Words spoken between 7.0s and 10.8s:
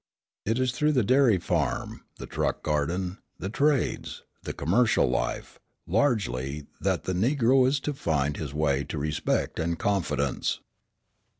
the Negro is to find his way to respect and confidence.